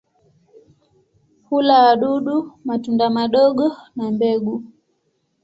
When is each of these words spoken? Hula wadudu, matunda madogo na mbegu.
Hula 1.49 1.83
wadudu, 1.83 2.35
matunda 2.65 3.05
madogo 3.09 3.67
na 3.95 4.11
mbegu. 4.11 4.63